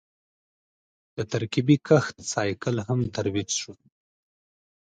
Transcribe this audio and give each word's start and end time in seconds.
د 1.15 1.17
ترکیبي 1.31 1.77
کښت 1.87 2.15
سایکل 2.31 2.75
هم 2.87 2.99
ترویج 3.15 3.49
شو. 3.59 3.73